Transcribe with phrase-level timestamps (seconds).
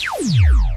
[0.00, 0.69] Música